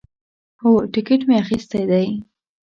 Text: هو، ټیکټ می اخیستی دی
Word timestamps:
هو، 0.61 0.71
ټیکټ 0.93 1.21
می 1.27 1.35
اخیستی 1.43 1.83
دی 1.91 2.07